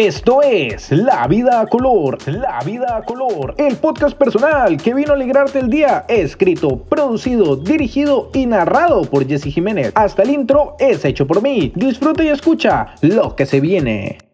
Esto 0.00 0.40
es 0.40 0.90
La 0.92 1.26
Vida 1.26 1.60
a 1.60 1.66
Color, 1.66 2.26
La 2.26 2.60
Vida 2.64 2.96
a 2.96 3.02
Color, 3.02 3.54
el 3.58 3.76
podcast 3.76 4.16
personal 4.16 4.78
que 4.78 4.94
vino 4.94 5.12
a 5.12 5.14
alegrarte 5.14 5.58
el 5.58 5.68
día, 5.68 6.06
escrito, 6.08 6.84
producido, 6.84 7.54
dirigido 7.54 8.30
y 8.32 8.46
narrado 8.46 9.02
por 9.02 9.28
Jesse 9.28 9.52
Jiménez. 9.52 9.92
Hasta 9.94 10.22
el 10.22 10.30
intro 10.30 10.74
es 10.78 11.04
hecho 11.04 11.26
por 11.26 11.42
mí. 11.42 11.70
Disfruta 11.76 12.24
y 12.24 12.28
escucha 12.28 12.94
lo 13.02 13.36
que 13.36 13.44
se 13.44 13.60
viene. 13.60 14.29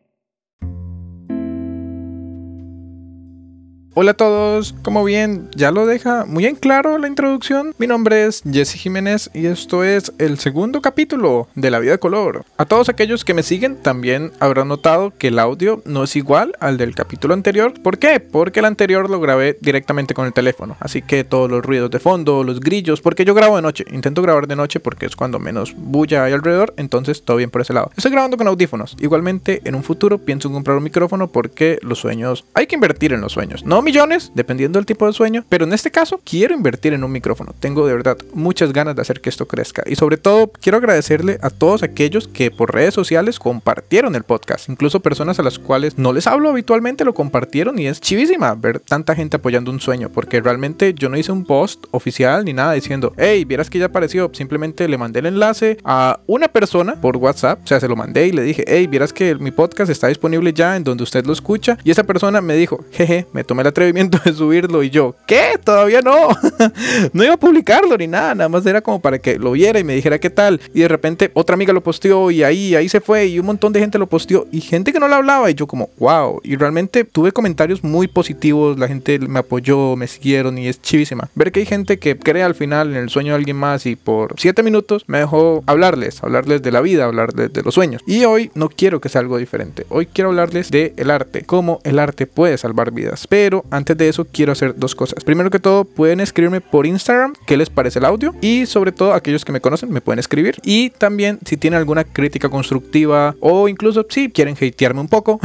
Hola 3.99 4.11
a 4.11 4.15
todos, 4.15 4.75
como 4.83 5.05
bien 5.05 5.49
ya 5.57 5.71
lo 5.71 5.87
deja 5.87 6.27
muy 6.27 6.45
en 6.45 6.57
claro 6.57 6.99
la 6.99 7.09
introducción, 7.09 7.75
mi 7.79 7.87
nombre 7.87 8.27
es 8.27 8.43
Jesse 8.43 8.75
Jiménez 8.75 9.31
y 9.33 9.47
esto 9.47 9.85
es 9.85 10.13
el 10.19 10.39
segundo 10.39 10.83
capítulo 10.83 11.49
de 11.55 11.71
La 11.71 11.79
Vida 11.79 11.93
de 11.93 11.99
Color. 11.99 12.45
A 12.59 12.67
todos 12.67 12.91
aquellos 12.91 13.25
que 13.25 13.33
me 13.33 13.43
siguen 13.43 13.77
también 13.77 14.33
habrán 14.39 14.69
notado 14.69 15.15
que 15.17 15.29
el 15.29 15.39
audio 15.39 15.81
no 15.87 16.05
es 16.05 16.15
igual 16.15 16.53
al 16.61 16.77
del 16.77 16.95
capítulo 16.95 17.33
anterior. 17.33 17.73
¿Por 17.81 17.97
qué? 17.97 18.21
Porque 18.21 18.61
el 18.61 18.67
anterior 18.67 19.09
lo 19.09 19.19
grabé 19.19 19.57
directamente 19.63 20.13
con 20.13 20.27
el 20.27 20.35
teléfono, 20.35 20.77
así 20.79 21.01
que 21.01 21.25
todos 21.25 21.51
los 21.51 21.65
ruidos 21.65 21.91
de 21.91 21.99
fondo, 21.99 22.45
los 22.45 22.61
grillos, 22.61 23.01
porque 23.01 23.25
yo 23.25 23.33
grabo 23.33 23.57
de 23.57 23.63
noche, 23.63 23.87
intento 23.91 24.21
grabar 24.21 24.47
de 24.47 24.57
noche 24.57 24.79
porque 24.79 25.07
es 25.07 25.17
cuando 25.17 25.39
menos 25.39 25.75
bulla 25.75 26.25
hay 26.25 26.35
alrededor, 26.35 26.75
entonces 26.77 27.23
todo 27.23 27.39
bien 27.39 27.49
por 27.49 27.63
ese 27.63 27.73
lado. 27.73 27.91
Estoy 27.97 28.13
grabando 28.13 28.37
con 28.37 28.47
audífonos, 28.47 28.95
igualmente 29.01 29.63
en 29.65 29.75
un 29.75 29.83
futuro 29.83 30.19
pienso 30.19 30.49
en 30.49 30.55
comprar 30.55 30.77
un 30.77 30.85
micrófono 30.85 31.29
porque 31.29 31.79
los 31.81 31.99
sueños, 31.99 32.45
hay 32.53 32.67
que 32.67 32.75
invertir 32.75 33.15
en 33.15 33.23
los 33.23 33.33
sueños, 33.33 33.65
no 33.65 33.86
millones, 33.87 34.33
dependiendo 34.35 34.81
del 34.81 34.85
tipo 34.85 35.07
de 35.07 35.13
sueño, 35.13 35.45
pero 35.49 35.65
en 35.65 35.73
este 35.73 35.93
caso 35.93 36.21
quiero 36.25 36.55
invertir 36.55 36.93
en 36.93 37.05
un 37.05 37.13
micrófono. 37.13 37.55
Tengo 37.59 37.87
de 37.87 37.95
verdad 37.95 38.19
muchas 38.35 38.73
ganas 38.73 38.97
de 38.97 39.03
hacer 39.03 39.21
que 39.21 39.31
esto 39.31 39.47
crezca 39.47 39.85
y 39.87 39.95
sobre 39.95 40.17
todo 40.17 40.51
quiero 40.61 40.79
agradecerle 40.79 41.39
a 41.41 41.51
todos 41.51 41.85
aquellos 41.85 42.27
que 42.27 42.51
por 42.51 42.75
redes 42.75 42.95
sociales 42.95 43.39
compartieron 43.39 44.17
el 44.17 44.25
podcast, 44.25 44.69
incluso 44.69 45.01
personas 45.01 45.39
a 45.39 45.45
las 45.45 45.61
cuales 45.61 45.99
no 45.99 46.13
les 46.13 46.27
hablo 46.27 46.51
habitualmente 46.51 47.05
lo 47.05 47.15
compartieron 47.15 47.79
y 47.79 47.87
es 47.87 48.01
chivísima 48.01 48.55
ver 48.57 48.81
tanta 48.81 49.15
gente 49.15 49.37
apoyando 49.37 49.71
un 49.71 49.79
sueño, 49.79 50.11
porque 50.11 50.41
realmente 50.41 50.93
yo 50.93 51.09
no 51.09 51.17
hice 51.17 51.31
un 51.31 51.45
post 51.45 51.85
oficial 51.93 52.45
ni 52.45 52.53
nada 52.53 52.73
diciendo, 52.73 53.13
hey, 53.17 53.45
vieras 53.45 53.71
que 53.71 53.79
ya 53.79 53.87
apareció, 53.87 54.31
simplemente 54.33 54.89
le 54.89 54.99
mandé 54.99 55.21
el 55.21 55.27
enlace 55.27 55.79
a 55.85 56.19
una 56.27 56.49
persona 56.49 57.01
por 57.01 57.17
WhatsApp, 57.17 57.61
o 57.63 57.67
sea, 57.69 57.79
se 57.79 57.87
lo 57.87 57.95
mandé 57.95 58.27
y 58.27 58.33
le 58.33 58.43
dije, 58.43 58.65
hey, 58.67 58.89
vieras 58.89 59.13
que 59.13 59.37
mi 59.37 59.53
podcast 59.53 59.93
está 59.93 60.09
disponible 60.09 60.53
ya 60.53 60.77
en 60.77 60.83
donde 60.83 61.05
usted 61.05 61.25
lo 61.25 61.33
escucha 61.33 61.79
y 61.85 61.93
esa 61.93 62.03
persona 62.03 62.41
me 62.41 62.57
dijo, 62.57 62.85
jeje, 62.91 63.27
me 63.33 63.45
tomé 63.45 63.63
la 63.63 63.76
atrevimiento 63.77 64.19
de 64.25 64.33
subirlo 64.33 64.83
y 64.83 64.89
yo, 64.89 65.15
¿qué? 65.27 65.61
Todavía 65.63 66.01
no. 66.01 66.29
no 67.13 67.25
iba 67.25 67.35
a 67.35 67.37
publicarlo 67.37 67.95
ni 67.99 68.07
nada, 68.07 68.35
nada 68.35 68.49
más 68.49 68.65
era 68.65 68.81
como 68.81 69.01
para 69.01 69.19
que 69.19 69.39
lo 69.39 69.53
viera 69.53 69.79
y 69.79 69.85
me 69.85 69.95
dijera 69.95 70.19
qué 70.19 70.31
tal. 70.31 70.63
Y 70.73 70.81
de 70.81 70.89
repente 70.89 71.31
otra 71.35 71.55
amiga 71.55 71.75
lo 71.75 71.83
posteó 71.83 72.31
y 72.31 72.43
ahí, 72.43 72.75
ahí 72.75 72.89
se 72.89 73.03
fue 73.03 73.27
y 73.27 73.39
un 73.39 73.45
montón 73.45 73.75
de 73.75 73.81
gente 73.81 73.99
lo 73.99 74.07
posteó 74.07 74.47
y 74.51 74.63
gente 74.63 74.95
que 74.95 74.99
no 74.99 75.09
le 75.09 75.15
hablaba 75.15 75.51
y 75.51 75.55
yo 75.55 75.67
como, 75.67 75.91
wow. 75.99 76.41
Y 76.43 76.57
realmente 76.57 77.05
tuve 77.05 77.33
comentarios 77.33 77.85
muy 77.85 78.09
positivos, 78.09 78.79
la 78.79 78.89
gente 78.89 79.19
me 79.19 79.41
apoyó, 79.41 79.95
me 79.95 80.07
siguieron 80.07 80.57
y 80.57 80.69
es 80.69 80.81
chivísima. 80.81 81.29
Ver 81.35 81.53
que 81.53 81.61
hay 81.61 81.67
gente 81.67 81.99
que 81.99 82.17
cree 82.17 82.43
al 82.43 82.55
final 82.55 82.93
en 82.93 82.97
el 82.97 83.11
sueño 83.11 83.33
de 83.33 83.37
alguien 83.37 83.59
más 83.59 83.85
y 83.85 83.95
por 83.95 84.35
7 84.39 84.63
minutos 84.63 85.05
me 85.07 85.19
dejó 85.19 85.63
hablarles, 85.67 86.23
hablarles 86.25 86.63
de 86.63 86.73
la 86.73 86.81
vida, 86.81 87.05
hablarles 87.05 87.53
de 87.53 87.63
los 87.63 87.75
sueños. 87.75 88.01
Y 88.07 88.25
hoy 88.25 88.51
no 88.55 88.71
quiero 88.71 89.03
que 89.03 89.11
sea 89.11 89.21
algo 89.21 89.37
diferente. 89.37 89.85
Hoy 89.91 90.07
quiero 90.07 90.31
hablarles 90.31 90.71
de 90.71 90.95
arte, 91.11 91.43
cómo 91.45 91.81
el 91.85 91.99
arte 91.99 92.27
puede 92.27 92.57
salvar 92.57 92.91
vidas. 92.91 93.27
Pero 93.29 93.66
antes 93.71 93.97
de 93.97 94.09
eso 94.09 94.25
quiero 94.25 94.53
hacer 94.53 94.75
dos 94.77 94.95
cosas. 94.95 95.25
Primero 95.25 95.51
que 95.51 95.59
todo, 95.59 95.85
pueden 95.85 96.21
escribirme 96.21 96.61
por 96.61 96.87
Instagram 96.87 97.35
qué 97.47 97.57
les 97.57 97.71
parece 97.71 97.99
el 97.99 98.05
audio 98.05 98.35
y 98.41 98.67
sobre 98.67 98.93
todo 98.93 99.15
aquellos 99.15 99.45
que 99.45 99.53
me 99.53 99.61
conocen 99.61 99.93
me 99.93 100.01
pueden 100.01 100.19
escribir 100.19 100.57
y 100.65 100.91
también 100.91 101.39
si 101.45 101.57
tienen 101.57 101.79
alguna 101.79 102.05
crítica 102.05 102.49
constructiva 102.49 103.35
o 103.41 103.69
incluso 103.69 104.07
si 104.09 104.31
quieren 104.31 104.55
hatearme 104.55 105.01
un 105.01 105.09
poco, 105.09 105.41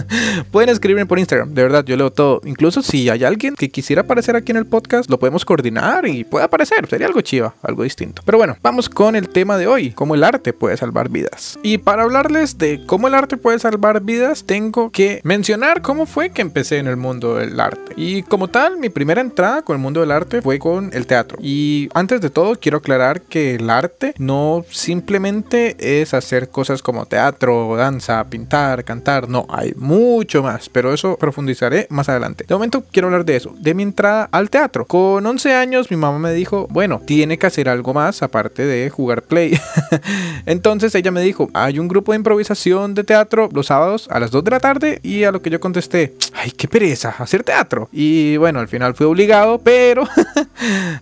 pueden 0.50 0.70
escribirme 0.70 1.06
por 1.06 1.18
Instagram. 1.18 1.54
De 1.54 1.62
verdad, 1.62 1.84
yo 1.84 1.96
leo 1.96 2.12
todo. 2.12 2.40
Incluso 2.44 2.82
si 2.82 3.08
hay 3.08 3.24
alguien 3.24 3.54
que 3.54 3.70
quisiera 3.70 4.02
aparecer 4.02 4.36
aquí 4.36 4.52
en 4.52 4.58
el 4.58 4.66
podcast, 4.66 5.10
lo 5.10 5.18
podemos 5.18 5.44
coordinar 5.44 6.06
y 6.06 6.24
puede 6.24 6.44
aparecer. 6.44 6.86
Sería 6.88 7.06
algo 7.06 7.20
chiva, 7.20 7.54
algo 7.62 7.82
distinto. 7.82 8.22
Pero 8.24 8.38
bueno, 8.38 8.56
vamos 8.62 8.88
con 8.88 9.16
el 9.16 9.28
tema 9.28 9.56
de 9.58 9.66
hoy, 9.66 9.90
cómo 9.90 10.14
el 10.14 10.24
arte 10.24 10.52
puede 10.52 10.76
salvar 10.76 11.08
vidas. 11.08 11.58
Y 11.62 11.78
para 11.78 12.02
hablarles 12.02 12.58
de 12.58 12.84
cómo 12.86 13.08
el 13.08 13.14
arte 13.14 13.36
puede 13.36 13.58
salvar 13.58 14.02
vidas, 14.02 14.44
tengo 14.44 14.90
que 14.90 15.20
mencionar 15.24 15.82
cómo 15.82 16.06
fue 16.06 16.30
que 16.30 16.42
empecé 16.42 16.78
en 16.78 16.86
el 16.86 16.96
mundo 16.96 17.36
del 17.36 17.58
arte. 17.60 17.65
Y 17.96 18.22
como 18.22 18.48
tal, 18.48 18.76
mi 18.78 18.88
primera 18.88 19.20
entrada 19.20 19.62
con 19.62 19.76
el 19.76 19.82
mundo 19.82 20.00
del 20.00 20.10
arte 20.10 20.42
fue 20.42 20.58
con 20.58 20.90
el 20.92 21.06
teatro. 21.06 21.38
Y 21.40 21.88
antes 21.94 22.20
de 22.20 22.30
todo, 22.30 22.56
quiero 22.56 22.78
aclarar 22.78 23.22
que 23.22 23.54
el 23.54 23.70
arte 23.70 24.14
no 24.18 24.64
simplemente 24.70 25.76
es 25.78 26.14
hacer 26.14 26.50
cosas 26.50 26.82
como 26.82 27.06
teatro, 27.06 27.76
danza, 27.76 28.24
pintar, 28.24 28.84
cantar. 28.84 29.28
No, 29.28 29.46
hay 29.48 29.72
mucho 29.76 30.42
más, 30.42 30.68
pero 30.68 30.92
eso 30.92 31.16
profundizaré 31.16 31.86
más 31.90 32.08
adelante. 32.08 32.44
De 32.46 32.54
momento 32.54 32.84
quiero 32.92 33.08
hablar 33.08 33.24
de 33.24 33.36
eso, 33.36 33.54
de 33.58 33.74
mi 33.74 33.82
entrada 33.82 34.28
al 34.30 34.50
teatro. 34.50 34.84
Con 34.84 35.24
11 35.24 35.54
años 35.54 35.90
mi 35.90 35.96
mamá 35.96 36.18
me 36.18 36.32
dijo, 36.32 36.66
bueno, 36.70 37.00
tiene 37.04 37.38
que 37.38 37.46
hacer 37.46 37.68
algo 37.68 37.94
más 37.94 38.22
aparte 38.22 38.64
de 38.64 38.90
jugar 38.90 39.22
play. 39.22 39.58
Entonces 40.46 40.94
ella 40.94 41.10
me 41.10 41.22
dijo, 41.22 41.50
hay 41.54 41.78
un 41.78 41.88
grupo 41.88 42.12
de 42.12 42.16
improvisación 42.16 42.94
de 42.94 43.04
teatro 43.04 43.48
los 43.52 43.66
sábados 43.66 44.08
a 44.10 44.20
las 44.20 44.30
2 44.30 44.44
de 44.44 44.50
la 44.50 44.60
tarde 44.60 45.00
y 45.02 45.24
a 45.24 45.32
lo 45.32 45.42
que 45.42 45.50
yo 45.50 45.60
contesté, 45.60 46.14
ay, 46.34 46.50
qué 46.50 46.68
pereza, 46.68 47.14
hacer 47.18 47.42
teatro. 47.46 47.88
Y 47.90 48.36
bueno, 48.36 48.60
al 48.60 48.68
final 48.68 48.94
fui 48.94 49.06
obligado, 49.06 49.58
pero 49.58 50.04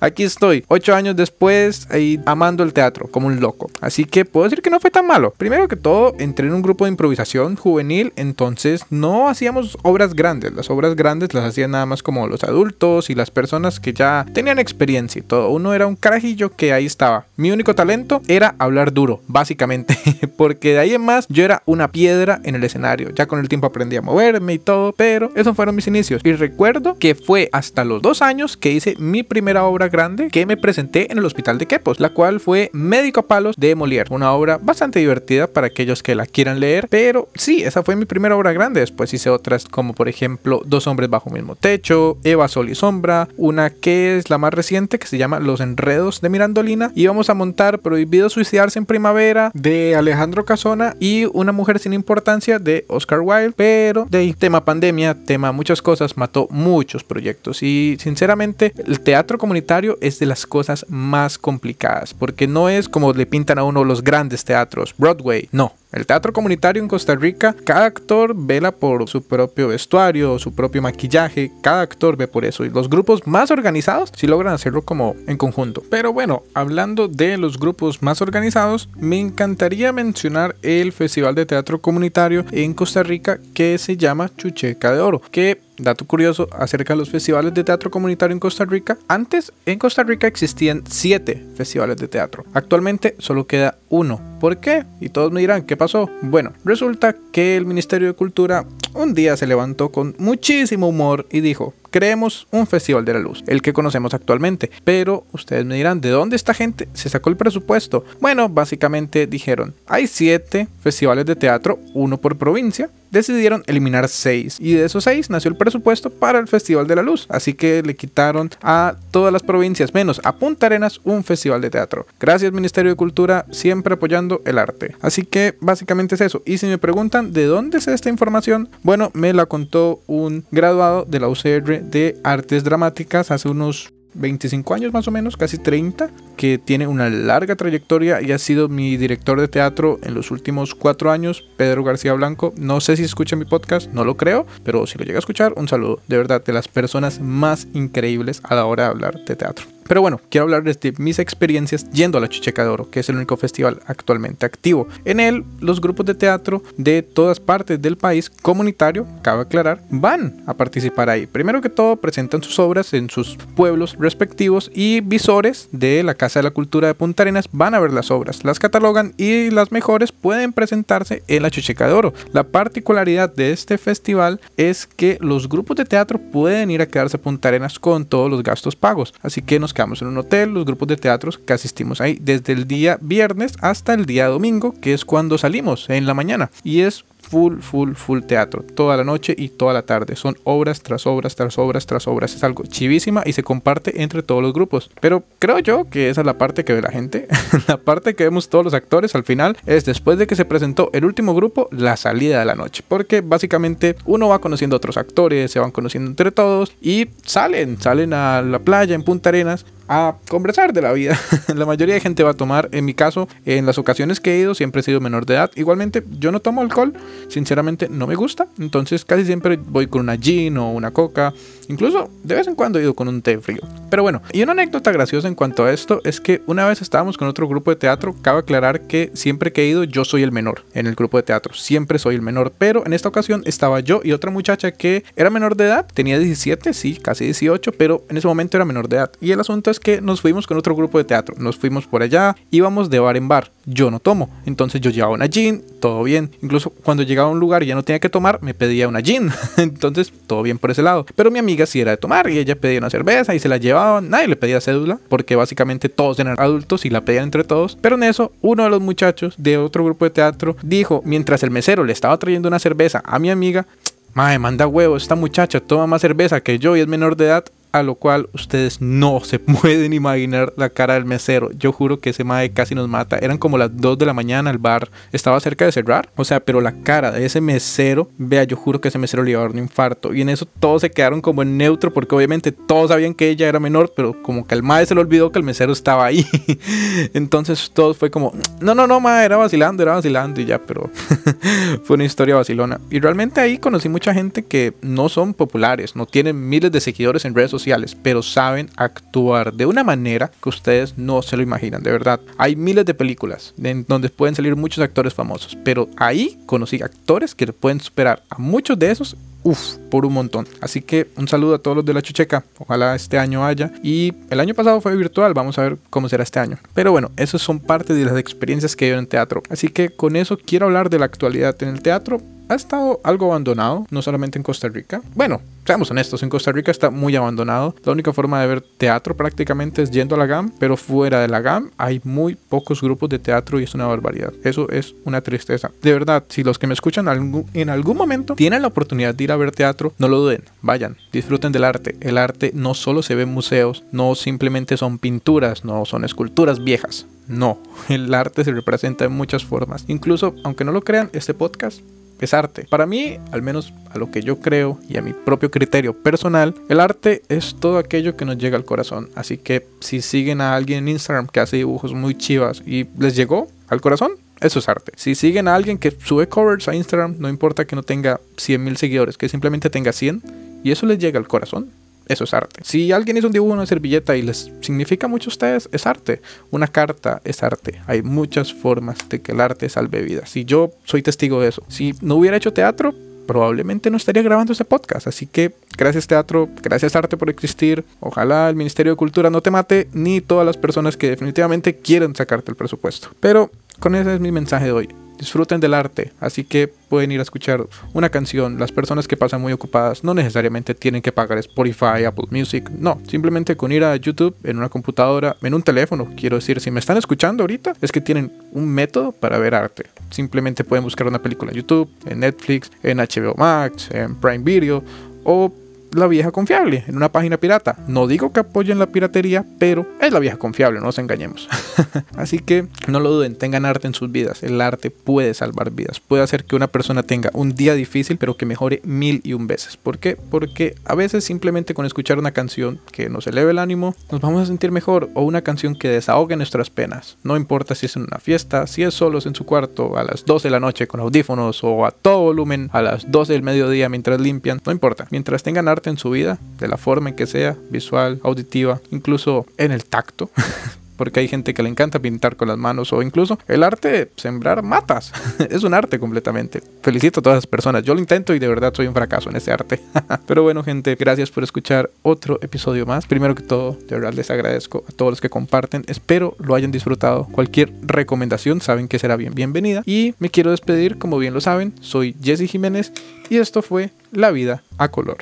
aquí 0.00 0.24
estoy, 0.24 0.64
8 0.68 0.94
años 0.94 1.16
después, 1.16 1.86
ahí 1.90 2.20
amando 2.26 2.62
el 2.62 2.72
teatro 2.72 3.08
como 3.10 3.26
un 3.26 3.40
loco. 3.40 3.70
Así 3.80 4.04
que 4.04 4.24
puedo 4.24 4.44
decir 4.44 4.62
que 4.62 4.70
no 4.70 4.80
fue 4.80 4.90
tan 4.90 5.06
malo. 5.06 5.32
Primero 5.36 5.68
que 5.68 5.76
todo, 5.76 6.14
entré 6.18 6.46
en 6.46 6.54
un 6.54 6.62
grupo 6.62 6.84
de 6.84 6.90
improvisación 6.90 7.56
juvenil, 7.56 8.12
entonces 8.16 8.84
no 8.90 9.28
hacíamos 9.28 9.78
obras 9.82 10.14
grandes. 10.14 10.52
Las 10.52 10.70
obras 10.70 10.96
grandes 10.96 11.34
las 11.34 11.44
hacían 11.44 11.72
nada 11.72 11.86
más 11.86 12.02
como 12.02 12.26
los 12.26 12.44
adultos 12.44 13.10
y 13.10 13.14
las 13.14 13.30
personas 13.30 13.80
que 13.80 13.92
ya 13.92 14.26
tenían 14.32 14.58
experiencia 14.58 15.20
y 15.20 15.22
todo. 15.22 15.50
Uno 15.50 15.74
era 15.74 15.86
un 15.86 15.96
carajillo 15.96 16.54
que 16.54 16.72
ahí 16.72 16.86
estaba. 16.86 17.26
Mi 17.36 17.50
único 17.50 17.74
talento 17.74 18.22
era 18.28 18.54
hablar 18.58 18.92
duro, 18.92 19.20
básicamente, 19.26 19.96
porque 20.36 20.72
de 20.72 20.78
ahí 20.78 20.94
en 20.94 21.04
más 21.04 21.26
yo 21.28 21.44
era 21.44 21.62
una 21.66 21.90
piedra 21.90 22.40
en 22.44 22.54
el 22.54 22.64
escenario. 22.64 23.10
Ya 23.10 23.26
con 23.26 23.40
el 23.40 23.48
tiempo 23.48 23.66
aprendí 23.66 23.96
a 23.96 24.02
moverme 24.02 24.54
y 24.54 24.58
todo, 24.58 24.92
pero 24.92 25.30
esos 25.34 25.56
fueron 25.56 25.74
mis 25.74 25.86
inicios. 25.86 26.22
Y 26.24 26.32
recuerdo 26.32 26.96
que 26.98 27.14
fue 27.14 27.48
hasta 27.52 27.84
los 27.84 28.02
dos 28.02 28.22
años 28.22 28.56
que 28.56 28.72
hice 28.72 28.96
mi 28.98 29.22
primera 29.44 29.64
obra 29.64 29.88
grande 29.88 30.28
que 30.28 30.46
me 30.46 30.56
presenté 30.56 31.12
en 31.12 31.18
el 31.18 31.24
hospital 31.26 31.58
de 31.58 31.66
Quepos, 31.66 32.00
la 32.00 32.14
cual 32.14 32.40
fue 32.40 32.70
Médico 32.72 33.20
a 33.20 33.26
Palos 33.26 33.54
de 33.58 33.76
Molière. 33.76 34.06
Una 34.08 34.32
obra 34.32 34.58
bastante 34.58 35.00
divertida 35.00 35.48
para 35.48 35.66
aquellos 35.66 36.02
que 36.02 36.14
la 36.14 36.24
quieran 36.24 36.60
leer, 36.60 36.86
pero 36.88 37.28
sí, 37.34 37.62
esa 37.62 37.82
fue 37.82 37.94
mi 37.94 38.06
primera 38.06 38.36
obra 38.36 38.54
grande. 38.54 38.80
Después 38.80 39.12
hice 39.12 39.28
otras 39.28 39.66
como 39.66 39.92
por 39.92 40.08
ejemplo 40.08 40.62
Dos 40.64 40.86
hombres 40.86 41.10
bajo 41.10 41.28
un 41.28 41.34
mismo 41.34 41.56
techo, 41.56 42.16
Eva, 42.24 42.48
Sol 42.48 42.70
y 42.70 42.74
Sombra, 42.74 43.28
una 43.36 43.68
que 43.68 44.16
es 44.16 44.30
la 44.30 44.38
más 44.38 44.54
reciente 44.54 44.98
que 44.98 45.06
se 45.06 45.18
llama 45.18 45.40
Los 45.40 45.60
enredos 45.60 46.22
de 46.22 46.30
Mirandolina. 46.30 46.90
Y 46.94 47.06
vamos 47.06 47.28
a 47.28 47.34
montar 47.34 47.80
Prohibido 47.80 48.30
suicidarse 48.30 48.78
en 48.78 48.86
primavera 48.86 49.50
de 49.52 49.94
Alejandro 49.94 50.46
Casona 50.46 50.96
y 51.00 51.26
Una 51.34 51.52
mujer 51.52 51.80
sin 51.80 51.92
importancia 51.92 52.58
de 52.58 52.86
Oscar 52.88 53.20
Wilde, 53.20 53.52
pero 53.54 54.06
de 54.08 54.34
tema 54.38 54.64
pandemia, 54.64 55.14
tema 55.26 55.52
muchas 55.52 55.82
cosas, 55.82 56.16
mató 56.16 56.48
muchos 56.50 57.04
proyectos 57.04 57.62
y 57.62 57.98
sinceramente 58.00 58.72
el 58.86 59.00
teatro 59.00 59.33
comunitario 59.38 59.98
es 60.00 60.18
de 60.18 60.26
las 60.26 60.46
cosas 60.46 60.86
más 60.88 61.38
complicadas 61.38 62.14
porque 62.14 62.46
no 62.46 62.68
es 62.68 62.88
como 62.88 63.12
le 63.12 63.26
pintan 63.26 63.58
a 63.58 63.64
uno 63.64 63.84
los 63.84 64.02
grandes 64.02 64.44
teatros, 64.44 64.94
Broadway, 64.96 65.48
no. 65.52 65.74
El 65.94 66.06
teatro 66.06 66.32
comunitario 66.32 66.82
en 66.82 66.88
Costa 66.88 67.14
Rica, 67.14 67.54
cada 67.64 67.84
actor 67.84 68.34
vela 68.34 68.72
por 68.72 69.08
su 69.08 69.22
propio 69.22 69.68
vestuario, 69.68 70.40
su 70.40 70.52
propio 70.52 70.82
maquillaje, 70.82 71.52
cada 71.62 71.82
actor 71.82 72.16
ve 72.16 72.26
por 72.26 72.44
eso. 72.44 72.64
Y 72.64 72.70
los 72.70 72.90
grupos 72.90 73.24
más 73.28 73.52
organizados 73.52 74.10
sí 74.16 74.26
logran 74.26 74.54
hacerlo 74.54 74.82
como 74.82 75.14
en 75.28 75.36
conjunto. 75.36 75.84
Pero 75.90 76.12
bueno, 76.12 76.42
hablando 76.52 77.06
de 77.06 77.36
los 77.36 77.60
grupos 77.60 78.02
más 78.02 78.20
organizados, 78.22 78.88
me 78.96 79.20
encantaría 79.20 79.92
mencionar 79.92 80.56
el 80.62 80.90
Festival 80.90 81.36
de 81.36 81.46
Teatro 81.46 81.80
Comunitario 81.80 82.44
en 82.50 82.74
Costa 82.74 83.04
Rica 83.04 83.38
que 83.54 83.78
se 83.78 83.96
llama 83.96 84.32
Chucheca 84.36 84.92
de 84.92 84.98
Oro, 84.98 85.22
que 85.30 85.60
Dato 85.76 86.06
curioso 86.06 86.48
acerca 86.52 86.94
de 86.94 86.98
los 86.98 87.10
festivales 87.10 87.52
de 87.52 87.64
teatro 87.64 87.90
comunitario 87.90 88.32
en 88.32 88.40
Costa 88.40 88.64
Rica. 88.64 88.96
Antes 89.08 89.52
en 89.66 89.78
Costa 89.78 90.04
Rica 90.04 90.26
existían 90.26 90.84
7 90.88 91.48
festivales 91.56 91.96
de 91.96 92.08
teatro. 92.08 92.44
Actualmente 92.54 93.16
solo 93.18 93.46
queda 93.46 93.78
uno. 93.88 94.20
¿Por 94.40 94.58
qué? 94.58 94.84
Y 95.00 95.08
todos 95.08 95.32
me 95.32 95.40
dirán, 95.40 95.62
¿qué 95.62 95.76
pasó? 95.76 96.08
Bueno, 96.22 96.52
resulta 96.64 97.16
que 97.32 97.56
el 97.56 97.66
Ministerio 97.66 98.08
de 98.08 98.14
Cultura 98.14 98.66
un 98.94 99.14
día 99.14 99.36
se 99.36 99.48
levantó 99.48 99.90
con 99.90 100.14
muchísimo 100.18 100.88
humor 100.88 101.26
y 101.30 101.40
dijo, 101.40 101.74
creemos 101.94 102.48
un 102.50 102.66
Festival 102.66 103.04
de 103.04 103.12
la 103.12 103.20
Luz, 103.20 103.44
el 103.46 103.62
que 103.62 103.72
conocemos 103.72 104.14
actualmente. 104.14 104.68
Pero 104.82 105.24
ustedes 105.30 105.64
me 105.64 105.76
dirán, 105.76 106.00
¿de 106.00 106.08
dónde 106.08 106.34
esta 106.34 106.52
gente 106.52 106.88
se 106.92 107.08
sacó 107.08 107.30
el 107.30 107.36
presupuesto? 107.36 108.04
Bueno, 108.20 108.48
básicamente 108.48 109.28
dijeron, 109.28 109.74
hay 109.86 110.08
siete 110.08 110.66
festivales 110.80 111.24
de 111.24 111.36
teatro, 111.36 111.78
uno 111.94 112.16
por 112.16 112.36
provincia, 112.36 112.90
decidieron 113.14 113.62
eliminar 113.66 114.08
6 114.08 114.58
y 114.60 114.74
de 114.74 114.84
esos 114.84 115.04
6 115.04 115.30
nació 115.30 115.48
el 115.48 115.56
presupuesto 115.56 116.10
para 116.10 116.38
el 116.38 116.48
Festival 116.48 116.86
de 116.86 116.96
la 116.96 117.02
Luz, 117.02 117.26
así 117.30 117.54
que 117.54 117.82
le 117.82 117.94
quitaron 117.94 118.50
a 118.60 118.96
todas 119.12 119.32
las 119.32 119.42
provincias 119.42 119.94
menos 119.94 120.20
a 120.24 120.34
Punta 120.34 120.66
Arenas 120.66 121.00
un 121.04 121.22
festival 121.22 121.60
de 121.60 121.70
teatro. 121.70 122.06
Gracias 122.18 122.52
Ministerio 122.52 122.90
de 122.90 122.96
Cultura, 122.96 123.46
siempre 123.50 123.94
apoyando 123.94 124.42
el 124.44 124.58
arte. 124.58 124.96
Así 125.00 125.24
que 125.24 125.56
básicamente 125.60 126.16
es 126.16 126.20
eso. 126.20 126.42
Y 126.44 126.58
si 126.58 126.66
me 126.66 126.76
preguntan 126.76 127.32
de 127.32 127.46
dónde 127.46 127.78
es 127.78 127.86
esta 127.86 128.10
información, 128.10 128.68
bueno, 128.82 129.10
me 129.14 129.32
la 129.32 129.46
contó 129.46 130.00
un 130.08 130.44
graduado 130.50 131.04
de 131.04 131.20
la 131.20 131.28
UCR 131.28 131.83
de 131.90 132.18
Artes 132.24 132.64
Dramáticas 132.64 133.30
hace 133.30 133.48
unos 133.48 133.92
25 134.14 134.74
años 134.74 134.92
más 134.92 135.08
o 135.08 135.10
menos, 135.10 135.36
casi 135.36 135.58
30, 135.58 136.10
que 136.36 136.58
tiene 136.58 136.86
una 136.86 137.10
larga 137.10 137.56
trayectoria 137.56 138.22
y 138.22 138.32
ha 138.32 138.38
sido 138.38 138.68
mi 138.68 138.96
director 138.96 139.40
de 139.40 139.48
teatro 139.48 139.98
en 140.02 140.14
los 140.14 140.30
últimos 140.30 140.74
4 140.74 141.10
años, 141.10 141.44
Pedro 141.56 141.84
García 141.84 142.12
Blanco. 142.14 142.54
No 142.56 142.80
sé 142.80 142.96
si 142.96 143.02
escucha 143.02 143.36
mi 143.36 143.44
podcast, 143.44 143.90
no 143.92 144.04
lo 144.04 144.16
creo, 144.16 144.46
pero 144.62 144.86
si 144.86 144.98
lo 144.98 145.04
llega 145.04 145.18
a 145.18 145.20
escuchar, 145.20 145.52
un 145.56 145.68
saludo. 145.68 146.00
De 146.08 146.16
verdad, 146.16 146.44
de 146.44 146.52
las 146.52 146.68
personas 146.68 147.20
más 147.20 147.66
increíbles 147.74 148.40
a 148.44 148.54
la 148.54 148.64
hora 148.66 148.84
de 148.84 148.90
hablar 148.90 149.24
de 149.24 149.36
teatro. 149.36 149.73
Pero 149.86 150.00
bueno, 150.00 150.20
quiero 150.30 150.44
hablarles 150.44 150.80
de 150.80 150.92
mis 150.98 151.18
experiencias 151.18 151.90
yendo 151.90 152.18
a 152.18 152.20
la 152.20 152.28
Chicheca 152.28 152.62
de 152.62 152.68
Oro, 152.68 152.90
que 152.90 153.00
es 153.00 153.08
el 153.08 153.16
único 153.16 153.36
festival 153.36 153.80
actualmente 153.86 154.46
activo. 154.46 154.88
En 155.04 155.20
él, 155.20 155.44
los 155.60 155.80
grupos 155.80 156.06
de 156.06 156.14
teatro 156.14 156.62
de 156.76 157.02
todas 157.02 157.40
partes 157.40 157.80
del 157.80 157.96
país 157.96 158.30
comunitario, 158.30 159.06
cabe 159.22 159.42
aclarar, 159.42 159.82
van 159.90 160.42
a 160.46 160.54
participar 160.54 161.10
ahí. 161.10 161.26
Primero 161.26 161.60
que 161.60 161.68
todo, 161.68 161.96
presentan 161.96 162.42
sus 162.42 162.58
obras 162.58 162.94
en 162.94 163.10
sus 163.10 163.36
pueblos 163.56 163.96
respectivos 163.98 164.70
y 164.74 165.00
visores 165.00 165.68
de 165.72 166.02
la 166.02 166.14
Casa 166.14 166.38
de 166.38 166.44
la 166.44 166.50
Cultura 166.50 166.88
de 166.88 166.94
Punta 166.94 167.22
Arenas 167.22 167.48
van 167.52 167.74
a 167.74 167.80
ver 167.80 167.92
las 167.92 168.10
obras, 168.10 168.44
las 168.44 168.58
catalogan 168.58 169.14
y 169.16 169.50
las 169.50 169.72
mejores 169.72 170.12
pueden 170.12 170.52
presentarse 170.52 171.22
en 171.28 171.42
la 171.42 171.50
Chicheca 171.50 171.86
de 171.86 171.92
Oro. 171.92 172.14
La 172.32 172.44
particularidad 172.44 173.34
de 173.34 173.52
este 173.52 173.78
festival 173.78 174.40
es 174.56 174.86
que 174.86 175.18
los 175.20 175.48
grupos 175.48 175.76
de 175.76 175.84
teatro 175.84 176.18
pueden 176.18 176.70
ir 176.70 176.80
a 176.80 176.86
quedarse 176.86 177.16
a 177.16 177.20
Punta 177.20 177.48
Arenas 177.48 177.78
con 177.78 178.06
todos 178.06 178.30
los 178.30 178.42
gastos 178.42 178.76
pagos, 178.76 179.12
así 179.22 179.42
que 179.42 179.60
nos 179.60 179.73
quedamos 179.74 180.00
en 180.00 180.08
un 180.08 180.18
hotel, 180.18 180.54
los 180.54 180.64
grupos 180.64 180.88
de 180.88 180.96
teatros 180.96 181.38
que 181.38 181.52
asistimos 181.52 182.00
ahí 182.00 182.18
desde 182.20 182.52
el 182.52 182.66
día 182.66 182.98
viernes 183.00 183.54
hasta 183.60 183.92
el 183.92 184.06
día 184.06 184.26
domingo, 184.26 184.74
que 184.80 184.94
es 184.94 185.04
cuando 185.04 185.36
salimos 185.36 185.90
en 185.90 186.06
la 186.06 186.14
mañana. 186.14 186.50
Y 186.62 186.80
es 186.80 187.04
full, 187.24 187.60
full, 187.60 187.94
full 187.94 188.20
teatro, 188.22 188.62
toda 188.62 188.96
la 188.96 189.04
noche 189.04 189.34
y 189.36 189.48
toda 189.48 189.72
la 189.72 189.82
tarde. 189.82 190.16
Son 190.16 190.36
obras 190.44 190.82
tras 190.82 191.06
obras, 191.06 191.34
tras 191.34 191.58
obras, 191.58 191.86
tras 191.86 192.06
obras. 192.06 192.34
Es 192.34 192.44
algo 192.44 192.64
chivísima 192.64 193.22
y 193.24 193.32
se 193.32 193.42
comparte 193.42 194.02
entre 194.02 194.22
todos 194.22 194.42
los 194.42 194.52
grupos. 194.52 194.90
Pero 195.00 195.24
creo 195.38 195.58
yo 195.58 195.88
que 195.90 196.10
esa 196.10 196.20
es 196.20 196.26
la 196.26 196.38
parte 196.38 196.64
que 196.64 196.74
ve 196.74 196.82
la 196.82 196.90
gente. 196.90 197.26
la 197.68 197.76
parte 197.76 198.14
que 198.14 198.24
vemos 198.24 198.48
todos 198.48 198.64
los 198.64 198.74
actores 198.74 199.14
al 199.14 199.24
final 199.24 199.56
es 199.66 199.84
después 199.84 200.18
de 200.18 200.26
que 200.26 200.36
se 200.36 200.44
presentó 200.44 200.90
el 200.92 201.04
último 201.04 201.34
grupo, 201.34 201.68
la 201.70 201.96
salida 201.96 202.38
de 202.38 202.44
la 202.44 202.54
noche. 202.54 202.84
Porque 202.86 203.20
básicamente 203.20 203.96
uno 204.04 204.28
va 204.28 204.40
conociendo 204.40 204.76
a 204.76 204.78
otros 204.78 204.96
actores, 204.96 205.50
se 205.50 205.58
van 205.58 205.70
conociendo 205.70 206.10
entre 206.10 206.30
todos 206.30 206.72
y 206.80 207.08
salen, 207.24 207.80
salen 207.80 208.12
a 208.12 208.42
la 208.42 208.58
playa 208.58 208.94
en 208.94 209.02
Punta 209.02 209.30
Arenas 209.30 209.66
a 209.88 210.16
conversar 210.28 210.72
de 210.72 210.82
la 210.82 210.92
vida. 210.92 211.18
la 211.54 211.66
mayoría 211.66 211.94
de 211.94 212.00
gente 212.00 212.22
va 212.22 212.30
a 212.30 212.34
tomar, 212.34 212.68
en 212.72 212.84
mi 212.84 212.94
caso, 212.94 213.28
en 213.44 213.66
las 213.66 213.78
ocasiones 213.78 214.20
que 214.20 214.34
he 214.34 214.38
ido, 214.40 214.54
siempre 214.54 214.80
he 214.80 214.84
sido 214.84 215.00
menor 215.00 215.26
de 215.26 215.34
edad. 215.34 215.50
Igualmente, 215.54 216.04
yo 216.18 216.32
no 216.32 216.40
tomo 216.40 216.62
alcohol, 216.62 216.94
sinceramente 217.28 217.88
no 217.88 218.06
me 218.06 218.14
gusta, 218.14 218.48
entonces 218.58 219.04
casi 219.04 219.24
siempre 219.24 219.56
voy 219.56 219.86
con 219.86 220.02
una 220.02 220.16
gin 220.16 220.56
o 220.58 220.72
una 220.72 220.90
coca, 220.90 221.32
incluso 221.68 222.10
de 222.22 222.34
vez 222.34 222.46
en 222.46 222.54
cuando 222.54 222.78
he 222.78 222.82
ido 222.82 222.94
con 222.94 223.08
un 223.08 223.22
té 223.22 223.38
frío. 223.38 223.60
Pero 223.90 224.02
bueno, 224.02 224.22
y 224.32 224.42
una 224.42 224.52
anécdota 224.52 224.92
graciosa 224.92 225.28
en 225.28 225.34
cuanto 225.34 225.64
a 225.64 225.72
esto 225.72 226.00
es 226.04 226.20
que 226.20 226.42
una 226.46 226.66
vez 226.66 226.82
estábamos 226.82 227.16
con 227.16 227.28
otro 227.28 227.48
grupo 227.48 227.70
de 227.70 227.76
teatro, 227.76 228.14
cabe 228.22 228.40
aclarar 228.40 228.82
que 228.82 229.10
siempre 229.14 229.52
que 229.52 229.62
he 229.62 229.68
ido 229.68 229.84
yo 229.84 230.04
soy 230.04 230.22
el 230.22 230.32
menor 230.32 230.64
en 230.74 230.86
el 230.86 230.94
grupo 230.94 231.16
de 231.16 231.22
teatro, 231.22 231.54
siempre 231.54 231.98
soy 231.98 232.14
el 232.14 232.22
menor, 232.22 232.52
pero 232.56 232.84
en 232.86 232.92
esta 232.92 233.08
ocasión 233.08 233.42
estaba 233.46 233.80
yo 233.80 234.00
y 234.02 234.12
otra 234.12 234.30
muchacha 234.30 234.72
que 234.72 235.04
era 235.16 235.30
menor 235.30 235.56
de 235.56 235.64
edad, 235.64 235.86
tenía 235.92 236.18
17, 236.18 236.74
sí, 236.74 236.96
casi 236.96 237.24
18, 237.24 237.72
pero 237.72 238.04
en 238.08 238.16
ese 238.16 238.26
momento 238.26 238.56
era 238.56 238.64
menor 238.64 238.88
de 238.88 238.96
edad. 238.96 239.12
Y 239.20 239.32
el 239.32 239.40
asunto 239.40 239.70
es 239.70 239.80
que 239.80 240.00
nos 240.00 240.20
fuimos 240.20 240.46
con 240.46 240.56
otro 240.56 240.74
grupo 240.74 240.98
de 240.98 241.04
teatro, 241.04 241.34
nos 241.38 241.56
fuimos 241.56 241.86
por 241.86 242.02
allá, 242.02 242.36
íbamos 242.50 242.90
de 242.90 242.98
bar 242.98 243.16
en 243.16 243.28
bar, 243.28 243.50
yo 243.66 243.90
no 243.90 244.00
tomo, 244.00 244.30
entonces 244.46 244.80
yo 244.80 244.90
llevaba 244.90 245.14
una 245.14 245.28
gin, 245.28 245.62
todo 245.80 246.02
bien, 246.02 246.30
incluso 246.42 246.70
cuando 246.70 247.02
llegaba 247.02 247.28
a 247.28 247.32
un 247.32 247.40
lugar 247.40 247.62
y 247.62 247.66
ya 247.66 247.74
no 247.74 247.82
tenía 247.82 248.00
que 248.00 248.08
tomar, 248.08 248.42
me 248.42 248.54
pedía 248.54 248.88
una 248.88 249.00
gin, 249.00 249.30
entonces 249.56 250.12
todo 250.26 250.42
bien 250.42 250.58
por 250.58 250.70
ese 250.70 250.82
lado, 250.82 251.06
pero 251.14 251.30
mi 251.30 251.38
amiga 251.38 251.53
sí 251.66 251.80
era 251.80 251.92
de 251.92 251.96
tomar 251.96 252.28
y 252.28 252.38
ella 252.38 252.56
pedía 252.56 252.78
una 252.78 252.90
cerveza 252.90 253.34
y 253.34 253.38
se 253.38 253.48
la 253.48 253.56
llevaban, 253.56 254.10
nadie 254.10 254.28
le 254.28 254.36
pedía 254.36 254.60
cédula, 254.60 254.98
porque 255.08 255.36
básicamente 255.36 255.88
todos 255.88 256.18
eran 256.18 256.38
adultos 256.38 256.84
y 256.84 256.90
la 256.90 257.00
pedían 257.02 257.24
entre 257.24 257.44
todos, 257.44 257.78
pero 257.80 257.96
en 257.96 258.02
eso 258.02 258.32
uno 258.42 258.64
de 258.64 258.70
los 258.70 258.80
muchachos 258.80 259.34
de 259.38 259.56
otro 259.58 259.84
grupo 259.84 260.04
de 260.04 260.10
teatro 260.10 260.56
dijo, 260.62 261.02
mientras 261.04 261.42
el 261.42 261.50
mesero 261.50 261.84
le 261.84 261.92
estaba 261.92 262.18
trayendo 262.18 262.48
una 262.48 262.58
cerveza 262.58 263.02
a 263.04 263.18
mi 263.18 263.30
amiga, 263.30 263.66
Mae, 264.14 264.38
manda 264.38 264.68
huevo, 264.68 264.96
esta 264.96 265.16
muchacha 265.16 265.58
toma 265.58 265.88
más 265.88 266.00
cerveza 266.00 266.40
que 266.40 266.60
yo 266.60 266.76
y 266.76 266.80
es 266.80 266.86
menor 266.86 267.16
de 267.16 267.26
edad 267.26 267.44
a 267.74 267.82
lo 267.82 267.96
cual 267.96 268.28
ustedes 268.32 268.80
no 268.80 269.20
se 269.24 269.40
pueden 269.40 269.92
imaginar 269.92 270.52
la 270.56 270.70
cara 270.70 270.94
del 270.94 271.04
mesero. 271.04 271.50
Yo 271.58 271.72
juro 271.72 271.98
que 271.98 272.10
ese 272.10 272.22
mae 272.22 272.52
casi 272.52 272.76
nos 272.76 272.88
mata. 272.88 273.18
Eran 273.18 273.36
como 273.36 273.58
las 273.58 273.76
2 273.76 273.98
de 273.98 274.06
la 274.06 274.14
mañana, 274.14 274.50
el 274.50 274.58
bar 274.58 274.88
estaba 275.10 275.40
cerca 275.40 275.64
de 275.64 275.72
cerrar. 275.72 276.08
O 276.14 276.24
sea, 276.24 276.38
pero 276.38 276.60
la 276.60 276.82
cara 276.82 277.10
de 277.10 277.26
ese 277.26 277.40
mesero, 277.40 278.08
vea, 278.16 278.44
yo 278.44 278.56
juro 278.56 278.80
que 278.80 278.88
ese 278.88 278.98
mesero 278.98 279.24
le 279.24 279.32
iba 279.32 279.40
a 279.40 279.42
dar 279.42 279.50
un 279.50 279.58
infarto. 279.58 280.14
Y 280.14 280.20
en 280.20 280.28
eso 280.28 280.46
todos 280.46 280.82
se 280.82 280.90
quedaron 280.90 281.20
como 281.20 281.42
en 281.42 281.58
neutro 281.58 281.92
porque 281.92 282.14
obviamente 282.14 282.52
todos 282.52 282.90
sabían 282.90 283.12
que 283.12 283.28
ella 283.28 283.48
era 283.48 283.58
menor, 283.58 283.92
pero 283.96 284.22
como 284.22 284.46
que 284.46 284.54
al 284.54 284.62
mae 284.62 284.86
se 284.86 284.94
le 284.94 285.00
olvidó 285.00 285.32
que 285.32 285.40
el 285.40 285.44
mesero 285.44 285.72
estaba 285.72 286.04
ahí. 286.04 286.24
Entonces 287.12 287.72
todos 287.74 287.96
fue 287.96 288.08
como, 288.08 288.32
no, 288.60 288.76
no, 288.76 288.86
no, 288.86 289.00
mae, 289.00 289.24
era 289.24 289.36
vacilando, 289.36 289.82
era 289.82 289.94
vacilando 289.94 290.40
y 290.40 290.44
ya, 290.44 290.60
pero 290.60 290.90
fue 291.82 291.94
una 291.94 292.04
historia 292.04 292.36
vacilona. 292.36 292.80
Y 292.88 293.00
realmente 293.00 293.40
ahí 293.40 293.58
conocí 293.58 293.88
mucha 293.88 294.14
gente 294.14 294.44
que 294.44 294.74
no 294.80 295.08
son 295.08 295.34
populares, 295.34 295.96
no 295.96 296.06
tienen 296.06 296.48
miles 296.48 296.70
de 296.70 296.80
seguidores 296.80 297.24
en 297.24 297.34
redes 297.34 297.50
sociales 297.50 297.63
pero 298.02 298.22
saben 298.22 298.70
actuar 298.76 299.52
de 299.52 299.66
una 299.66 299.84
manera 299.84 300.30
que 300.42 300.48
ustedes 300.48 300.96
no 300.98 301.22
se 301.22 301.36
lo 301.36 301.42
imaginan, 301.42 301.82
de 301.82 301.92
verdad. 301.92 302.20
Hay 302.38 302.56
miles 302.56 302.84
de 302.84 302.94
películas 302.94 303.54
en 303.62 303.84
donde 303.88 304.08
pueden 304.08 304.34
salir 304.34 304.56
muchos 304.56 304.82
actores 304.82 305.14
famosos, 305.14 305.56
pero 305.64 305.88
ahí 305.96 306.38
conocí 306.46 306.82
actores 306.82 307.34
que 307.34 307.46
pueden 307.52 307.80
superar 307.80 308.22
a 308.30 308.38
muchos 308.38 308.78
de 308.78 308.90
esos 308.90 309.16
Uf, 309.46 309.76
por 309.90 310.06
un 310.06 310.14
montón. 310.14 310.48
Así 310.62 310.80
que 310.80 311.08
un 311.18 311.28
saludo 311.28 311.56
a 311.56 311.58
todos 311.58 311.76
los 311.76 311.84
de 311.84 311.92
la 311.92 312.00
Chucheca. 312.00 312.42
Ojalá 312.58 312.94
este 312.94 313.18
año 313.18 313.44
haya. 313.44 313.70
Y 313.82 314.14
el 314.30 314.40
año 314.40 314.54
pasado 314.54 314.80
fue 314.80 314.96
virtual. 314.96 315.34
Vamos 315.34 315.58
a 315.58 315.62
ver 315.64 315.76
cómo 315.90 316.08
será 316.08 316.22
este 316.22 316.40
año. 316.40 316.56
Pero 316.72 316.92
bueno, 316.92 317.10
esas 317.18 317.42
son 317.42 317.60
parte 317.60 317.92
de 317.92 318.06
las 318.06 318.16
experiencias 318.16 318.74
que 318.74 318.88
he 318.88 318.94
en 318.94 319.06
teatro. 319.06 319.42
Así 319.50 319.68
que 319.68 319.90
con 319.90 320.16
eso 320.16 320.38
quiero 320.38 320.64
hablar 320.64 320.88
de 320.88 320.98
la 320.98 321.04
actualidad 321.04 321.62
en 321.62 321.68
el 321.68 321.82
teatro 321.82 322.22
ha 322.48 322.54
estado 322.54 323.00
algo 323.04 323.26
abandonado, 323.26 323.86
no 323.90 324.02
solamente 324.02 324.38
en 324.38 324.42
Costa 324.42 324.68
Rica. 324.68 325.02
Bueno, 325.14 325.40
seamos 325.64 325.90
honestos, 325.90 326.22
en 326.22 326.28
Costa 326.28 326.52
Rica 326.52 326.70
está 326.70 326.90
muy 326.90 327.16
abandonado. 327.16 327.74
La 327.84 327.92
única 327.92 328.12
forma 328.12 328.40
de 328.40 328.46
ver 328.46 328.64
teatro 328.76 329.16
prácticamente 329.16 329.82
es 329.82 329.90
yendo 329.90 330.14
a 330.14 330.18
la 330.18 330.26
GAM, 330.26 330.52
pero 330.58 330.76
fuera 330.76 331.20
de 331.20 331.28
la 331.28 331.40
GAM 331.40 331.70
hay 331.78 332.00
muy 332.04 332.34
pocos 332.34 332.80
grupos 332.80 333.08
de 333.08 333.18
teatro 333.18 333.60
y 333.60 333.64
es 333.64 333.74
una 333.74 333.86
barbaridad. 333.86 334.32
Eso 334.44 334.68
es 334.70 334.94
una 335.04 335.20
tristeza. 335.20 335.70
De 335.82 335.92
verdad, 335.92 336.24
si 336.28 336.42
los 336.42 336.58
que 336.58 336.66
me 336.66 336.74
escuchan 336.74 337.08
en 337.54 337.70
algún 337.70 337.96
momento 337.96 338.34
tienen 338.34 338.62
la 338.62 338.68
oportunidad 338.68 339.14
de 339.14 339.24
ir 339.24 339.32
a 339.32 339.36
ver 339.36 339.52
teatro, 339.52 339.92
no 339.98 340.08
lo 340.08 340.18
duden, 340.18 340.44
vayan, 340.62 340.96
disfruten 341.12 341.52
del 341.52 341.64
arte. 341.64 341.96
El 342.00 342.18
arte 342.18 342.50
no 342.54 342.74
solo 342.74 343.02
se 343.02 343.14
ve 343.14 343.22
en 343.22 343.32
museos, 343.32 343.84
no 343.92 344.14
simplemente 344.14 344.76
son 344.76 344.98
pinturas, 344.98 345.64
no 345.64 345.84
son 345.84 346.04
esculturas 346.04 346.62
viejas. 346.62 347.06
No, 347.26 347.58
el 347.88 348.12
arte 348.12 348.44
se 348.44 348.52
representa 348.52 349.04
en 349.04 349.12
muchas 349.12 349.44
formas. 349.44 349.84
Incluso, 349.88 350.34
aunque 350.44 350.64
no 350.64 350.72
lo 350.72 350.82
crean, 350.82 351.10
este 351.12 351.34
podcast 351.34 351.80
es 352.20 352.34
arte. 352.34 352.66
Para 352.68 352.86
mí, 352.86 353.18
al 353.32 353.42
menos 353.42 353.72
a 353.90 353.98
lo 353.98 354.10
que 354.10 354.22
yo 354.22 354.40
creo 354.40 354.78
y 354.88 354.96
a 354.96 355.02
mi 355.02 355.12
propio 355.12 355.50
criterio 355.50 355.92
personal, 355.92 356.54
el 356.68 356.80
arte 356.80 357.22
es 357.28 357.56
todo 357.58 357.78
aquello 357.78 358.16
que 358.16 358.24
nos 358.24 358.38
llega 358.38 358.56
al 358.56 358.64
corazón. 358.64 359.10
Así 359.14 359.38
que 359.38 359.66
si 359.80 360.00
siguen 360.00 360.40
a 360.40 360.54
alguien 360.54 360.80
en 360.80 360.88
Instagram 360.88 361.26
que 361.26 361.40
hace 361.40 361.56
dibujos 361.56 361.92
muy 361.92 362.14
chivas 362.16 362.62
y 362.66 362.86
les 362.98 363.16
llegó 363.16 363.48
al 363.68 363.80
corazón, 363.80 364.12
eso 364.40 364.58
es 364.58 364.68
arte. 364.68 364.92
Si 364.96 365.14
siguen 365.14 365.48
a 365.48 365.54
alguien 365.54 365.78
que 365.78 365.90
sube 365.90 366.28
covers 366.28 366.68
a 366.68 366.74
Instagram, 366.74 367.16
no 367.18 367.28
importa 367.28 367.66
que 367.66 367.76
no 367.76 367.82
tenga 367.82 368.20
100 368.36 368.62
mil 368.62 368.76
seguidores, 368.76 369.16
que 369.16 369.28
simplemente 369.28 369.70
tenga 369.70 369.92
100 369.92 370.22
y 370.62 370.70
eso 370.70 370.86
les 370.86 370.98
llega 370.98 371.18
al 371.18 371.28
corazón, 371.28 371.70
eso 372.08 372.24
es 372.24 372.34
arte. 372.34 372.60
Si 372.64 372.92
alguien 372.92 373.16
hizo 373.16 373.26
un 373.26 373.32
dibujo 373.32 373.52
en 373.52 373.58
una 373.58 373.66
servilleta 373.66 374.16
y 374.16 374.22
les 374.22 374.50
significa 374.60 375.08
mucho 375.08 375.30
a 375.30 375.32
ustedes, 375.32 375.68
es 375.72 375.86
arte. 375.86 376.20
Una 376.50 376.66
carta 376.66 377.20
es 377.24 377.42
arte. 377.42 377.80
Hay 377.86 378.02
muchas 378.02 378.52
formas 378.52 378.98
de 379.08 379.20
que 379.20 379.32
el 379.32 379.40
arte 379.40 379.68
salve 379.68 380.02
vidas. 380.02 380.30
Si 380.30 380.44
yo 380.44 380.72
soy 380.84 381.02
testigo 381.02 381.40
de 381.40 381.48
eso. 381.48 381.62
Si 381.68 381.94
no 382.00 382.16
hubiera 382.16 382.36
hecho 382.36 382.52
teatro, 382.52 382.94
probablemente 383.26 383.90
no 383.90 383.96
estaría 383.96 384.22
grabando 384.22 384.52
este 384.52 384.64
podcast. 384.64 385.06
Así 385.06 385.26
que 385.26 385.52
gracias 385.76 386.06
teatro, 386.06 386.48
gracias 386.62 386.94
arte 386.96 387.16
por 387.16 387.30
existir. 387.30 387.84
Ojalá 388.00 388.48
el 388.48 388.56
Ministerio 388.56 388.92
de 388.92 388.96
Cultura 388.96 389.30
no 389.30 389.40
te 389.40 389.50
mate, 389.50 389.88
ni 389.92 390.20
todas 390.20 390.46
las 390.46 390.56
personas 390.56 390.96
que 390.96 391.10
definitivamente 391.10 391.76
quieren 391.76 392.14
sacarte 392.14 392.50
el 392.50 392.56
presupuesto. 392.56 393.08
Pero 393.20 393.50
con 393.80 393.94
ese 393.94 394.14
es 394.14 394.20
mi 394.20 394.30
mensaje 394.30 394.66
de 394.66 394.72
hoy. 394.72 395.03
Disfruten 395.18 395.60
del 395.60 395.74
arte, 395.74 396.12
así 396.20 396.44
que 396.44 396.68
pueden 396.68 397.12
ir 397.12 397.20
a 397.20 397.22
escuchar 397.22 397.66
una 397.92 398.08
canción. 398.08 398.58
Las 398.58 398.72
personas 398.72 399.08
que 399.08 399.16
pasan 399.16 399.40
muy 399.40 399.52
ocupadas 399.52 400.04
no 400.04 400.14
necesariamente 400.14 400.74
tienen 400.74 401.02
que 401.02 401.12
pagar 401.12 401.38
Spotify, 401.38 402.04
Apple 402.06 402.26
Music, 402.30 402.70
no, 402.70 403.00
simplemente 403.08 403.56
con 403.56 403.72
ir 403.72 403.84
a 403.84 403.96
YouTube 403.96 404.36
en 404.44 404.58
una 404.58 404.68
computadora, 404.68 405.36
en 405.42 405.54
un 405.54 405.62
teléfono, 405.62 406.08
quiero 406.16 406.36
decir, 406.36 406.60
si 406.60 406.70
me 406.70 406.80
están 406.80 406.96
escuchando 406.96 407.42
ahorita, 407.42 407.74
es 407.80 407.92
que 407.92 408.00
tienen 408.00 408.32
un 408.52 408.68
método 408.68 409.12
para 409.12 409.38
ver 409.38 409.54
arte. 409.54 409.84
Simplemente 410.10 410.64
pueden 410.64 410.84
buscar 410.84 411.06
una 411.06 411.22
película 411.22 411.50
en 411.50 411.56
YouTube, 411.56 411.90
en 412.06 412.20
Netflix, 412.20 412.70
en 412.82 412.98
HBO 412.98 413.34
Max, 413.36 413.88
en 413.90 414.14
Prime 414.16 414.44
Video 414.44 414.82
o 415.24 415.52
la 415.94 416.06
vieja 416.06 416.30
confiable 416.30 416.84
en 416.86 416.96
una 416.96 417.10
página 417.10 417.36
pirata. 417.36 417.76
No 417.86 418.06
digo 418.06 418.32
que 418.32 418.40
apoyen 418.40 418.78
la 418.78 418.86
piratería, 418.86 419.44
pero 419.58 419.86
es 420.00 420.12
la 420.12 420.18
vieja 420.18 420.36
confiable, 420.36 420.80
no 420.80 420.86
nos 420.86 420.98
engañemos. 420.98 421.48
Así 422.16 422.38
que 422.38 422.66
no 422.86 423.00
lo 423.00 423.10
duden, 423.10 423.36
tengan 423.36 423.64
arte 423.64 423.86
en 423.86 423.94
sus 423.94 424.10
vidas. 424.10 424.42
El 424.42 424.60
arte 424.60 424.90
puede 424.90 425.34
salvar 425.34 425.70
vidas, 425.70 426.00
puede 426.00 426.22
hacer 426.22 426.44
que 426.44 426.56
una 426.56 426.66
persona 426.66 427.02
tenga 427.02 427.30
un 427.32 427.54
día 427.54 427.74
difícil, 427.74 428.18
pero 428.18 428.36
que 428.36 428.46
mejore 428.46 428.80
mil 428.84 429.20
y 429.24 429.32
un 429.32 429.46
veces. 429.46 429.76
¿Por 429.76 429.98
qué? 429.98 430.16
Porque 430.16 430.74
a 430.84 430.94
veces 430.94 431.24
simplemente 431.24 431.74
con 431.74 431.86
escuchar 431.86 432.18
una 432.18 432.32
canción 432.32 432.80
que 432.92 433.08
nos 433.08 433.26
eleve 433.26 433.52
el 433.52 433.58
ánimo, 433.58 433.94
nos 434.10 434.20
vamos 434.20 434.42
a 434.42 434.46
sentir 434.46 434.72
mejor, 434.72 435.10
o 435.14 435.22
una 435.22 435.42
canción 435.42 435.74
que 435.74 435.88
desahogue 435.88 436.36
nuestras 436.36 436.70
penas. 436.70 437.16
No 437.22 437.36
importa 437.36 437.74
si 437.74 437.86
es 437.86 437.96
en 437.96 438.02
una 438.02 438.18
fiesta, 438.18 438.66
si 438.66 438.82
es 438.82 438.94
solos 438.94 439.26
en 439.26 439.34
su 439.34 439.44
cuarto, 439.44 439.96
a 439.96 440.04
las 440.04 440.24
2 440.24 440.42
de 440.42 440.50
la 440.50 440.60
noche 440.60 440.86
con 440.86 441.00
audífonos, 441.00 441.62
o 441.64 441.86
a 441.86 441.90
todo 441.90 442.20
volumen, 442.20 442.70
a 442.72 442.82
las 442.82 443.10
2 443.10 443.28
del 443.28 443.42
mediodía 443.42 443.88
mientras 443.88 444.20
limpian, 444.20 444.60
no 444.64 444.72
importa. 444.72 445.06
Mientras 445.10 445.42
tengan 445.42 445.68
arte 445.68 445.83
en 445.90 445.98
su 445.98 446.10
vida, 446.10 446.38
de 446.58 446.68
la 446.68 446.76
forma 446.76 447.10
en 447.10 447.16
que 447.16 447.26
sea, 447.26 447.56
visual, 447.70 448.20
auditiva, 448.22 448.80
incluso 448.90 449.46
en 449.56 449.72
el 449.72 449.84
tacto. 449.84 450.30
porque 450.96 451.20
hay 451.20 451.28
gente 451.28 451.54
que 451.54 451.62
le 451.62 451.68
encanta 451.68 451.98
pintar 451.98 452.36
con 452.36 452.48
las 452.48 452.58
manos 452.58 452.92
o 452.92 453.02
incluso 453.02 453.38
el 453.48 453.62
arte 453.62 454.10
sembrar 454.16 454.62
matas. 454.62 455.12
es 455.50 455.62
un 455.64 455.74
arte 455.74 455.98
completamente. 455.98 456.62
Felicito 456.82 457.20
a 457.20 457.22
todas 457.22 457.36
las 457.36 457.46
personas. 457.46 457.82
Yo 457.82 457.94
lo 457.94 458.00
intento 458.00 458.34
y 458.34 458.38
de 458.38 458.48
verdad 458.48 458.72
soy 458.74 458.86
un 458.86 458.94
fracaso 458.94 459.30
en 459.30 459.36
ese 459.36 459.52
arte. 459.52 459.80
Pero 460.26 460.42
bueno, 460.42 460.62
gente, 460.62 460.94
gracias 460.94 461.30
por 461.30 461.44
escuchar 461.44 461.90
otro 462.02 462.38
episodio 462.42 462.86
más. 462.86 463.06
Primero 463.06 463.34
que 463.34 463.42
todo, 463.42 463.76
de 463.88 463.96
verdad 463.96 464.12
les 464.12 464.30
agradezco 464.30 464.84
a 464.88 464.92
todos 464.92 465.12
los 465.12 465.20
que 465.20 465.30
comparten. 465.30 465.84
Espero 465.88 466.36
lo 466.38 466.54
hayan 466.54 466.70
disfrutado. 466.70 467.26
Cualquier 467.30 467.72
recomendación 467.82 468.60
saben 468.60 468.88
que 468.88 468.98
será 468.98 469.16
bien 469.16 469.34
bienvenida. 469.34 469.82
Y 469.86 470.14
me 470.18 470.30
quiero 470.30 470.50
despedir, 470.50 470.98
como 470.98 471.18
bien 471.18 471.34
lo 471.34 471.40
saben, 471.40 471.74
soy 471.80 472.14
Jesse 472.22 472.48
Jiménez 472.50 472.92
y 473.30 473.38
esto 473.38 473.62
fue 473.62 473.90
La 474.12 474.30
vida 474.30 474.62
a 474.78 474.88
color. 474.88 475.18